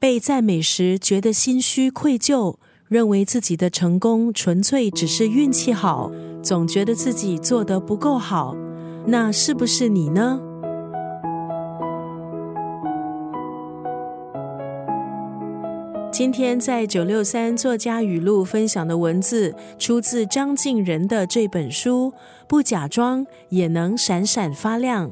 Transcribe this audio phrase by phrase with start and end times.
[0.00, 2.56] 被赞美时觉得心虚愧疚，
[2.88, 6.10] 认为自己的成功纯粹只是运气好，
[6.42, 8.56] 总觉得自己做得不够好，
[9.06, 10.40] 那是不是你呢？
[16.10, 22.10] 今天在九六三作家语录分享的文字，出自张敬仁的这本书
[22.48, 25.10] 《不假装也能闪闪发亮》。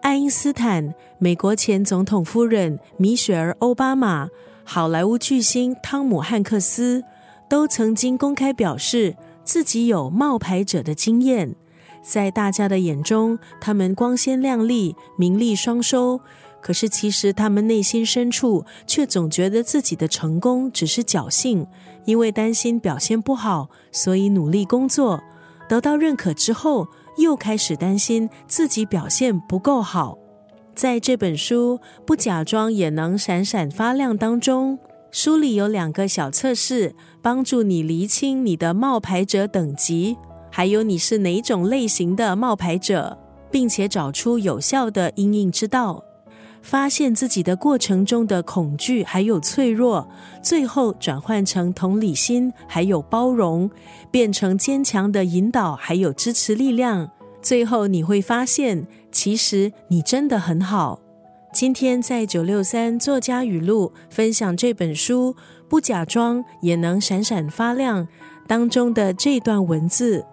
[0.00, 4.28] 爱因斯坦、美国前总统夫人米雪儿·奥巴马、
[4.64, 7.04] 好莱坞巨星汤姆·汉克斯，
[7.48, 11.54] 都曾经公开表示自己有冒牌者的经验。
[12.02, 16.20] 在大家的眼中，他们光鲜亮丽、名利双收。
[16.62, 21.66] 可是，其实他们内心深处却总觉得自己的成功只是侥幸，
[22.06, 25.22] 因为担心表现不好，所以努力工作，
[25.70, 30.18] 得到认可之后，又开始担心自己表现不够好。
[30.74, 34.80] 在这本书《不假装也能闪闪发亮》当中，
[35.12, 40.16] 书里有两个小测试，帮助你厘清你的冒牌者等级，
[40.50, 43.16] 还有你是哪种类型的冒牌者，
[43.48, 46.02] 并且找出有效的应应之道。
[46.62, 50.08] 发现自己的过程中的恐惧还有脆弱，
[50.42, 53.70] 最后转换成同理心，还有包容，
[54.10, 57.10] 变成坚强的引导，还有支持力量。
[57.42, 61.00] 最后你会发现，其实你真的很好。
[61.52, 65.34] 今天在九六三作家语录分享这本书，
[65.68, 68.06] 不假装也能闪闪发亮
[68.46, 70.24] 当中的这段文字，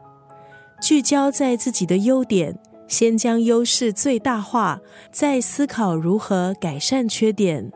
[0.81, 2.59] 聚焦在自己的优点。
[2.87, 4.79] 先将优势最大化，
[5.11, 7.71] 再思考如何改善缺点。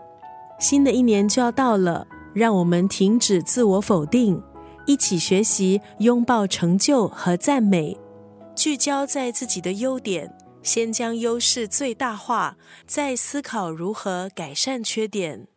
[0.60, 4.42] 新的一年就要到了，让我们停止自我否定，
[4.86, 7.98] 一起学习拥抱成就和赞美，
[8.56, 15.48] 聚焦在自己的优点，先将优势最大化，再思考如何改善缺点。